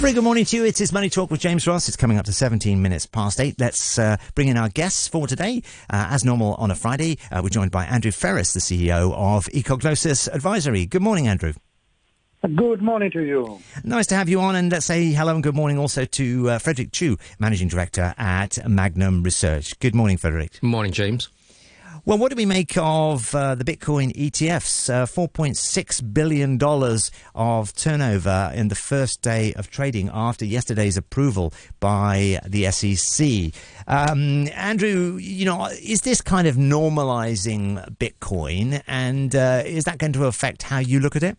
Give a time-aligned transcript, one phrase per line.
[0.00, 0.64] A very good morning to you.
[0.64, 1.86] It is Money Talk with James Ross.
[1.86, 3.56] It's coming up to 17 minutes past eight.
[3.58, 5.62] Let's uh, bring in our guests for today.
[5.90, 9.44] Uh, as normal on a Friday, uh, we're joined by Andrew Freris, the CEO of
[9.48, 10.86] Ecognosis Advisory.
[10.86, 11.52] Good morning, Andrew.
[12.40, 13.60] Good morning to you.
[13.84, 16.58] Nice to have you on, and let's say hello and good morning also to uh,
[16.58, 19.78] Frederick Chu, Managing Director at Magnum Research.
[19.80, 20.52] Good morning, Frederick.
[20.62, 21.28] Good morning, James.
[22.04, 24.88] Well, what do we make of uh, the Bitcoin ETFs?
[24.88, 26.58] Uh, $4.6 billion
[27.34, 33.52] of turnover in the first day of trading after yesterday's approval by the SEC.
[33.86, 40.14] Um, Andrew, you know, is this kind of normalizing Bitcoin, and uh, is that going
[40.14, 41.36] to affect how you look at it?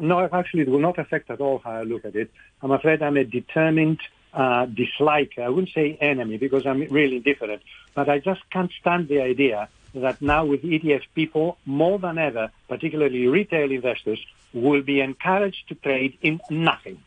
[0.00, 2.30] No, actually, it will not affect at all how I look at it.
[2.62, 4.00] I'm afraid I'm a determined
[4.34, 5.38] uh, dislike.
[5.38, 7.62] I wouldn't say enemy because I'm really indifferent,
[7.94, 12.50] but I just can't stand the idea that now with ETF people more than ever,
[12.68, 14.18] particularly retail investors,
[14.52, 17.00] will be encouraged to trade in nothing.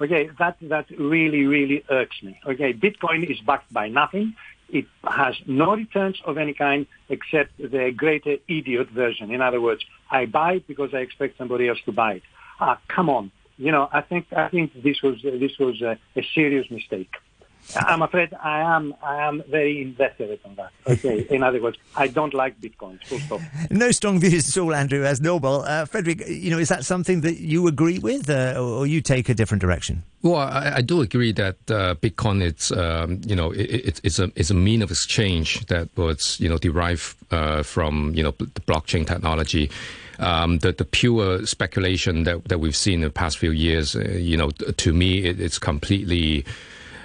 [0.00, 2.38] Okay, that, that really, really irks me.
[2.46, 4.36] Okay, Bitcoin is backed by nothing.
[4.68, 9.32] It has no returns of any kind except the greater idiot version.
[9.32, 12.22] In other words, I buy because I expect somebody else to buy it.
[12.60, 15.98] Ah, come on you know, I think I think this was uh, this was a,
[16.16, 17.10] a serious mistake.
[17.76, 20.70] I'm afraid I am I am very invested on that.
[20.86, 21.26] Okay.
[21.30, 23.02] In other words, I don't like Bitcoin.
[23.04, 23.40] Full stop.
[23.70, 25.62] No strong views at all, Andrew, as Noble.
[25.62, 29.28] Uh, Frederick, you know, is that something that you agree with, uh, or, you take
[29.28, 30.02] a different direction?
[30.22, 34.30] Well, I, I do agree that uh, Bitcoin is, um, you know, it, it's a
[34.34, 38.62] it's a mean of exchange that was, you know, derived uh, from, you know, the
[38.62, 39.70] blockchain technology
[40.18, 44.00] um, the, the pure speculation that, that we've seen in the past few years, uh,
[44.00, 46.44] you know, to me, it, it's completely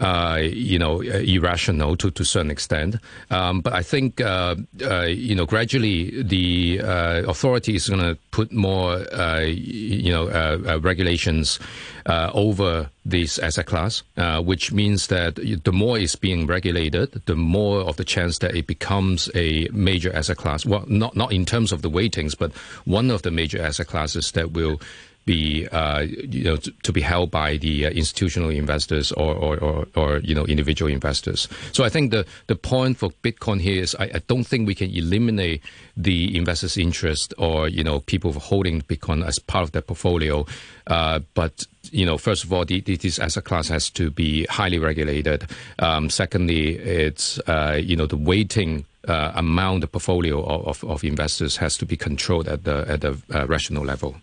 [0.00, 2.96] uh, you know, uh, irrational to, to certain extent.
[3.30, 6.80] Um, but I think, uh, uh, you know, gradually the
[7.26, 8.98] authority is going to put more,
[9.46, 11.58] you know, regulations
[12.06, 14.02] over this asset class,
[14.42, 18.66] which means that the more it's being regulated, the more of the chance that it
[18.66, 20.66] becomes a major asset class.
[20.66, 22.52] Well, not not in terms of the weightings, but
[22.84, 24.80] one of the major asset classes that will
[25.26, 29.58] be uh, you know to, to, be held by the uh, institutional investors or, or,
[29.58, 31.48] or, or, you know individual investors.
[31.72, 34.74] So I think the the point for Bitcoin here is I, I don't think we
[34.74, 35.62] can eliminate
[35.96, 40.46] the investors' interest or you know people holding Bitcoin as part of their portfolio.
[40.86, 45.48] Uh, but you know, first of all, this asset class has to be highly regulated.
[45.78, 51.56] Um, secondly, it's uh, you know the weighting uh, amount the portfolio of, of, investors
[51.58, 54.16] has to be controlled at the at the uh, rational level.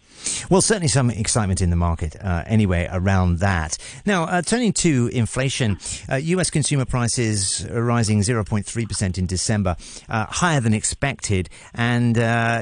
[0.50, 3.78] Well, certainly some excitement in the market uh, anyway around that.
[4.06, 5.78] Now, uh, turning to inflation,
[6.10, 6.50] U.S.
[6.50, 9.76] Uh, consumer prices rising 0.3% in December,
[10.08, 12.16] uh, higher than expected, and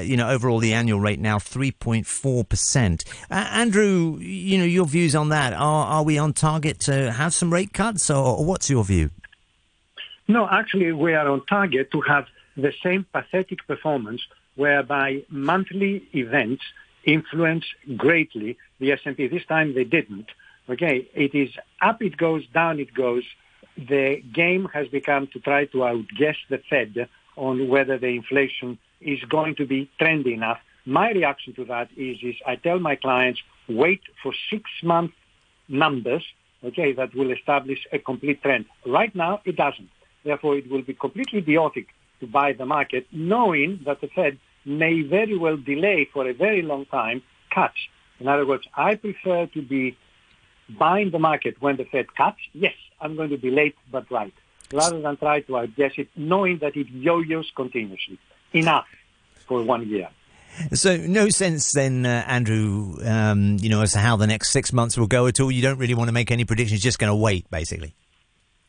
[0.06, 3.04] you know overall the annual rate now 3.4%.
[3.30, 5.52] Andrew, you know your views on that?
[5.52, 9.10] Are are we on target to have some rate cuts, or what's your view?
[10.28, 14.22] No, actually, we are on target to have the same pathetic performance
[14.54, 16.62] whereby monthly events
[17.04, 17.64] influence
[17.96, 19.26] greatly the S&P.
[19.26, 20.28] This time they didn't.
[20.68, 21.50] Okay, it is
[21.80, 23.24] up it goes, down it goes.
[23.76, 29.20] The game has become to try to outguess the Fed on whether the inflation is
[29.24, 30.60] going to be trendy enough.
[30.84, 35.12] My reaction to that is, is I tell my clients, wait for six month
[35.68, 36.24] numbers,
[36.62, 38.66] okay, that will establish a complete trend.
[38.86, 39.88] Right now, it doesn't.
[40.24, 41.88] Therefore, it will be completely idiotic
[42.20, 46.62] to buy the market, knowing that the Fed may very well delay for a very
[46.62, 47.22] long time
[47.52, 47.78] cuts.
[48.20, 49.96] In other words, I prefer to be
[50.78, 52.38] buying the market when the Fed cuts.
[52.52, 54.32] Yes, I'm going to be late, but right.
[54.72, 58.18] Rather than try to outguess it, knowing that it yo-yos continuously.
[58.52, 58.86] Enough
[59.46, 60.08] for one year.
[60.74, 64.72] So, no sense then, uh, Andrew, um, you know, as to how the next six
[64.72, 65.50] months will go at all.
[65.50, 67.94] You don't really want to make any predictions, just going to wait, basically.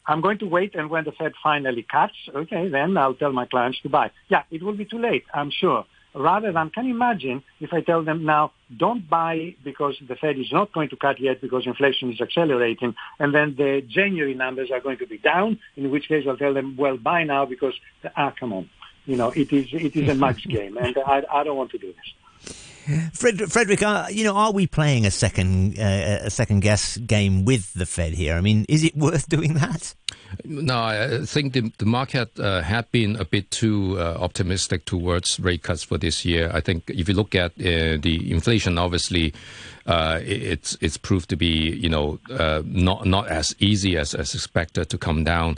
[0.05, 3.45] I'm going to wait, and when the Fed finally cuts, okay, then I'll tell my
[3.45, 4.11] clients to buy.
[4.29, 5.85] Yeah, it will be too late, I'm sure.
[6.15, 10.37] Rather than, can you imagine if I tell them now, don't buy because the Fed
[10.37, 14.69] is not going to cut yet because inflation is accelerating, and then the January numbers
[14.71, 17.73] are going to be down, in which case I'll tell them, well, buy now because,
[18.15, 18.69] ah, come on.
[19.05, 21.77] You know, it is, it is a max game, and I, I don't want to
[21.77, 22.13] do this.
[23.13, 27.45] Fred, Frederick, uh, you know, are we playing a second uh, a second guess game
[27.45, 28.35] with the Fed here?
[28.35, 29.95] I mean, is it worth doing that?
[30.45, 35.39] No, I think the, the market uh, had been a bit too uh, optimistic towards
[35.39, 36.49] rate cuts for this year.
[36.51, 39.33] I think if you look at uh, the inflation, obviously,
[39.85, 42.19] uh, it's it's proved to be you know
[42.65, 45.57] not not as easy as, as expected to come down,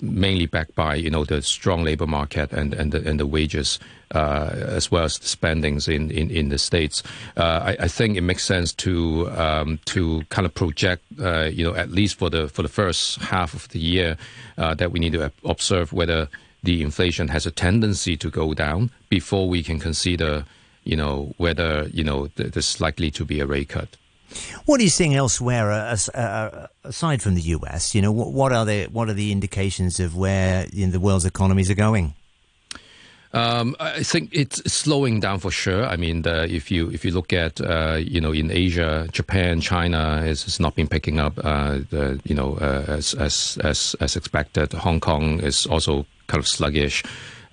[0.00, 3.78] mainly backed by you know the strong labor market and and the, and the wages.
[4.12, 7.02] Uh, as well as the spendings in, in, in the states,
[7.38, 11.64] uh, I, I, think it makes sense to um, to kind of project, uh, you
[11.64, 14.18] know, at least for the for the first half of the year,
[14.56, 16.28] that we need to observe whether
[16.62, 20.44] the inflation has a tendency to go down before we can consider
[20.84, 23.88] you know, whether, you know, there's likely to be a rate cut.
[24.64, 27.94] What are you seeing elsewhere uh, uh, aside from the US?
[27.94, 31.26] You know, what, are the what are the indications of where you know, the world's
[31.26, 32.14] economies are going?
[33.34, 35.86] Um, I think it's slowing down for sure.
[35.86, 39.60] I mean, the, if you if you look at uh, you know in Asia, Japan,
[39.60, 44.16] China has, not been picking up uh, the, you know uh, as, as as as
[44.16, 44.74] expected.
[44.74, 47.02] Hong Kong is also kind of sluggish.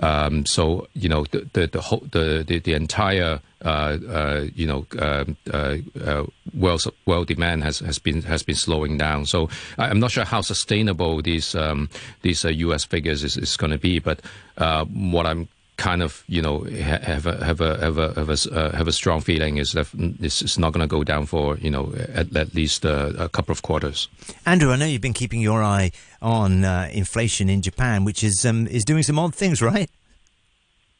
[0.01, 4.67] Um, so you know the the the whole, the, the, the entire uh, uh, you
[4.67, 9.25] know um, uh, uh, world world demand has, has been has been slowing down.
[9.25, 11.89] So I'm not sure how sustainable these um,
[12.21, 12.85] these U.S.
[12.85, 13.99] Uh, figures is, is going to be.
[13.99, 14.21] But
[14.57, 15.47] uh, what I'm
[15.79, 18.91] kind of you know have a have a have a have a, uh, have a
[18.91, 22.35] strong feeling is that this is not going to go down for you know at,
[22.35, 24.09] at least uh, a couple of quarters.
[24.45, 25.91] Andrew, I know you've been keeping your eye
[26.21, 29.89] on uh, inflation in Japan, which is um, is doing some odd things, right?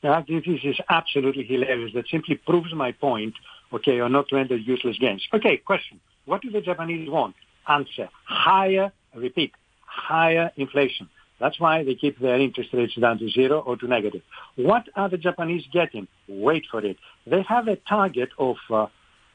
[0.02, 1.94] Yeah, this is absolutely hilarious.
[1.94, 3.34] That simply proves my point.
[3.72, 5.28] Okay, or not to enter useless games.
[5.34, 7.36] Okay, question: What do the Japanese want?
[7.68, 8.92] Answer: higher.
[9.14, 9.52] Repeat:
[9.86, 11.10] higher inflation.
[11.40, 14.22] That's why they keep their interest rates down to zero or to negative.
[14.56, 16.08] What are the Japanese getting?
[16.28, 16.98] Wait for it.
[17.26, 18.88] They have a target of uh,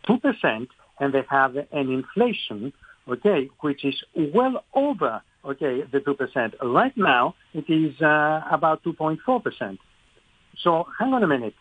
[0.08, 0.68] 2%
[1.00, 2.72] and they have an inflation,
[3.08, 6.54] okay, which is well over, okay, the 2%.
[6.62, 9.78] Right now, it is uh, about 2.4%.
[10.62, 11.54] So hang on a minute.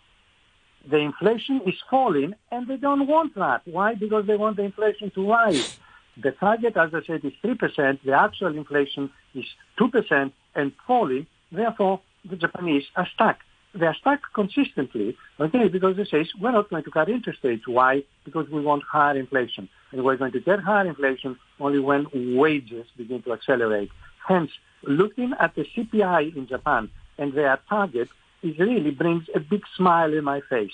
[0.90, 3.62] The inflation is falling and they don't want that.
[3.66, 3.95] Why?
[3.95, 5.78] Because they want the inflation to rise.
[6.21, 8.00] The target, as I said, is 3%.
[8.04, 9.45] The actual inflation is
[9.80, 11.27] 2% and falling.
[11.51, 13.38] Therefore, the Japanese are stuck.
[13.75, 17.68] They are stuck consistently, okay, because they say, we're not going to cut interest rates.
[17.68, 18.04] Why?
[18.24, 19.68] Because we want higher inflation.
[19.92, 23.89] And we're going to get higher inflation only when wages begin to accelerate.
[24.27, 24.51] Hence,
[24.83, 28.09] looking at the CPI in Japan and their target
[28.44, 30.74] is really brings a big smile in my face.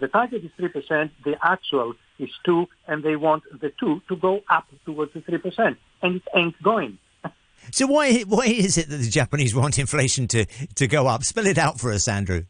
[0.00, 4.42] The target is 3%, the actual is 2 and they want the 2 to go
[4.50, 5.76] up towards the 3%.
[6.02, 6.98] And it ain't going.
[7.72, 10.44] So why why is it that the Japanese want inflation to,
[10.76, 11.24] to go up?
[11.24, 12.44] Spell it out for us, Andrew.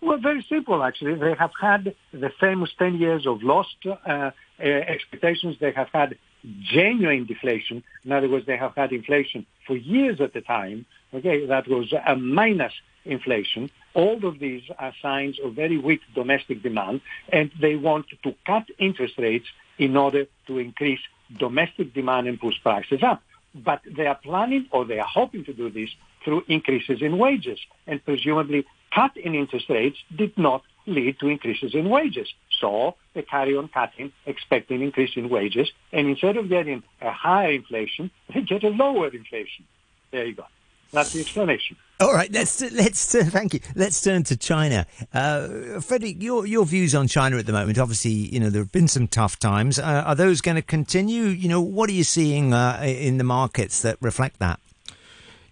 [0.00, 1.14] Well, very simple, actually.
[1.14, 4.30] They have had the famous 10 years of lost uh, uh,
[4.62, 5.56] expectations.
[5.60, 6.18] They have had
[6.62, 7.82] genuine deflation.
[8.04, 10.86] In other words, they have had inflation for years at a time.
[11.12, 12.72] Okay, that was a minus
[13.04, 13.70] inflation.
[13.94, 17.00] All of these are signs of very weak domestic demand,
[17.32, 19.46] and they want to cut interest rates
[19.78, 21.00] in order to increase
[21.38, 23.22] domestic demand and push prices up.
[23.54, 25.90] But they are planning or they are hoping to do this
[26.24, 31.74] through increases in wages, and presumably cut in interest rates did not lead to increases
[31.74, 32.28] in wages.
[32.60, 37.52] So they carry on cutting, expecting increase in wages, and instead of getting a higher
[37.52, 39.64] inflation, they get a lower inflation.
[40.10, 40.44] There you go.
[40.92, 41.76] That's the explanation.
[42.00, 43.60] All right, let's let's uh, thank you.
[43.74, 46.16] Let's turn to China, uh, Freddie.
[46.18, 47.78] Your your views on China at the moment.
[47.78, 49.78] Obviously, you know there have been some tough times.
[49.78, 51.24] Uh, are those going to continue?
[51.24, 54.60] You know, what are you seeing uh, in the markets that reflect that?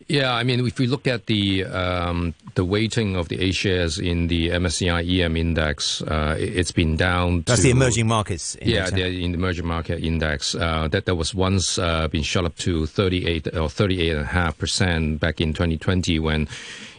[0.09, 3.99] Yeah, I mean, if we look at the um, the weighting of the A shares
[3.99, 7.43] in the MSCI EM index, uh, it's been down.
[7.43, 8.57] That's to, the emerging markets.
[8.57, 12.45] Index, yeah, in the emerging market index, uh, that that was once uh, been shot
[12.45, 16.49] up to 38 or 38 and a half percent back in 2020 when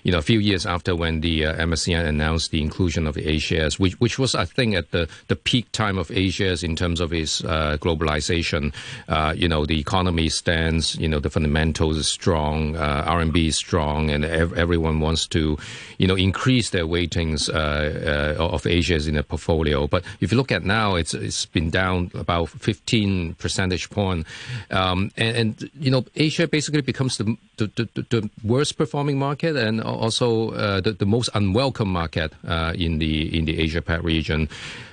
[0.03, 3.27] you know, a few years after when the uh, MSCI announced the inclusion of the
[3.27, 6.63] A shares, which, which was, I think, at the, the peak time of A shares
[6.63, 8.73] in terms of its uh, globalization.
[9.07, 13.55] Uh, you know, the economy stands, you know, the fundamentals is strong, uh, RMB is
[13.55, 15.57] strong, and ev- everyone wants to,
[15.97, 19.87] you know, increase their weightings uh, uh, of A shares in their portfolio.
[19.87, 24.27] But if you look at now, it's it's been down about 15 percentage point,
[24.69, 29.17] um, and, and, you know, A share basically becomes the the, the, the worst performing
[29.17, 33.81] market and also uh, the, the most unwelcome market uh, in the in the Asia
[33.81, 34.49] Pac region.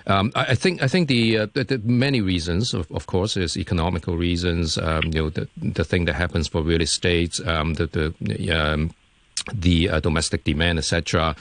[0.06, 3.36] Um, I, I, think I think the, uh, the, the many reasons, of, of, course,
[3.36, 4.76] is economical reasons.
[4.78, 8.90] Um, you know, the the thing that happens for real estate, um, the the um,
[9.54, 11.34] the uh, domestic demand, etc.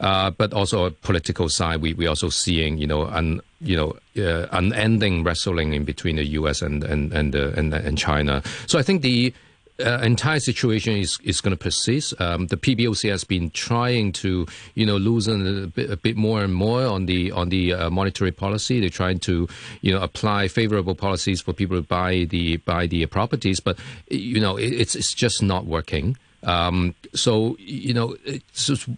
[0.00, 3.96] Uh, but also a political side, we we also seeing you know un, you know
[4.22, 6.62] uh, unending wrestling in between the U.S.
[6.62, 8.42] and and and, and, and China.
[8.66, 9.32] So I think the
[9.80, 12.18] uh, entire situation is, is going to persist.
[12.20, 16.42] Um, the PBOC has been trying to, you know, loosen a bit, a bit more
[16.42, 18.80] and more on the on the uh, monetary policy.
[18.80, 19.48] They're trying to,
[19.80, 24.40] you know, apply favorable policies for people to buy the buy the properties, but you
[24.40, 26.16] know, it, it's it's just not working.
[26.44, 28.16] Um, so you know,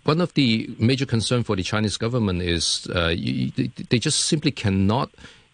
[0.04, 3.50] one of the major concern for the Chinese government is uh, you,
[3.90, 5.10] they just simply cannot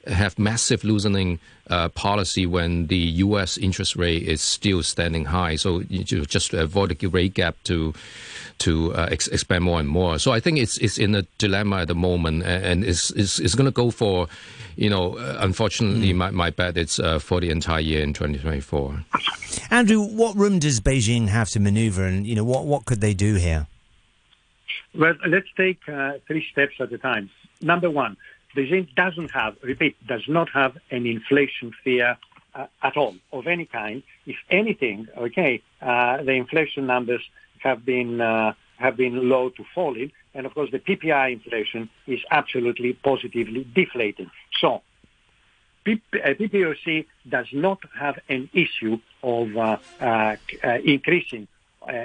[0.06, 1.38] have massive loosening
[1.70, 3.56] uh, policy when the U.S.
[3.56, 5.56] interest rate is still standing high.
[5.56, 7.94] So you just to avoid the rate gap to
[8.58, 10.18] to uh, ex- expand more and more.
[10.18, 13.54] So I think it's it's in a dilemma at the moment, and it's it's, it's
[13.54, 14.28] going to go for,
[14.76, 16.16] you know, uh, unfortunately, mm.
[16.16, 19.04] my, my bet it's uh, for the entire year in 2024.
[19.70, 23.14] Andrew, what room does Beijing have to maneuver, and you know what what could they
[23.14, 23.66] do here?
[24.94, 27.30] Well, let's take uh, three steps at a time.
[27.62, 28.16] Number one,
[28.56, 32.16] Beijing doesn't have, repeat, does not have an inflation fear
[32.54, 34.02] uh, at all of any kind.
[34.26, 37.22] If anything, okay, uh, the inflation numbers
[37.58, 42.20] have been uh, have been low to falling, and of course the PPI inflation is
[42.30, 44.30] absolutely positively deflating.
[44.60, 44.82] So.
[45.86, 50.36] PBOC uh, does not have an issue of uh, uh,
[50.84, 51.48] increasing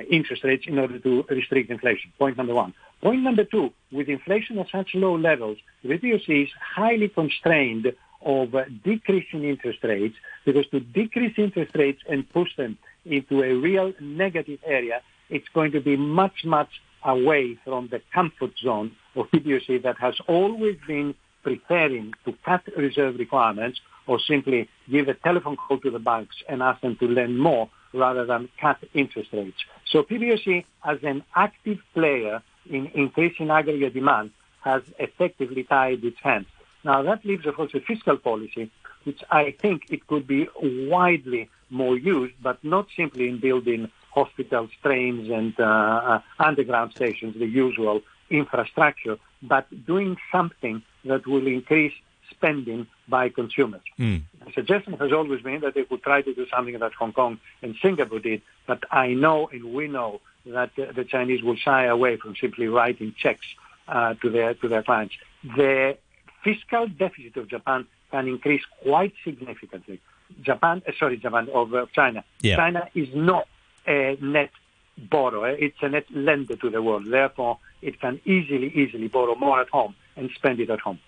[0.10, 2.14] interest rates in order to restrict inflation.
[2.18, 2.74] Point number one.
[3.02, 7.94] Point number two, with inflation at such low levels, the BOC is highly constrained
[8.25, 13.94] of decreasing interest rates because to decrease interest rates and push them into a real
[14.02, 16.70] negative area, it's going to be much, much
[17.04, 23.16] away from the comfort zone of PBOC that has always been preferring to cut reserve
[23.20, 27.40] requirements or simply give a telephone call to the banks and ask them to lend
[27.40, 29.58] more rather than cut interest rates.
[29.92, 34.31] So PBOC as an active player in increasing aggregate demand
[34.62, 36.48] has effectively tied its hands.
[36.84, 38.72] Now that leaves, of course, a fiscal policy,
[39.03, 44.69] which I think it could be widely more used, but not simply in building hospitals,
[44.81, 51.93] trains, and uh, uh, underground stations, the usual infrastructure, but doing something that will increase
[52.31, 53.81] spending by consumers.
[54.00, 54.24] Mm.
[54.45, 57.39] The suggestion has always been that they could try to do something that Hong Kong
[57.62, 62.18] and Singapore did, but I know and we know that the Chinese will shy away
[62.18, 63.46] from simply writing checks
[63.88, 65.16] uh, to their to their clients.
[65.44, 65.98] The
[66.44, 70.00] fiscal deficit of Japan can increase quite significantly.
[70.42, 72.24] Japan, uh, sorry, Japan of uh, China.
[72.42, 72.56] Yeah.
[72.56, 73.48] China is not
[73.88, 74.52] a net
[74.98, 77.06] borrower; it's a net lender to the world.
[77.08, 81.00] Therefore, it can easily, easily borrow more at home and spend it at home.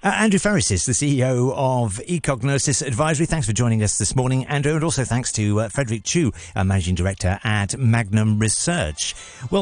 [0.00, 3.26] Uh, Andrew Freris is the CEO of Ecognosis Advisory.
[3.26, 6.62] Thanks for joining us this morning, Andrew, and also thanks to uh, Frederick Chu, uh,
[6.62, 9.16] Managing Director at Magnum Research.
[9.50, 9.56] Well,